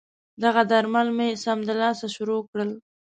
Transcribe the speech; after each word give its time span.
دغه 0.43 0.61
درمل 0.71 1.07
مې 1.17 1.29
سمدلاسه 1.43 2.05
شروع 2.15 2.41
کړل. 2.49 2.69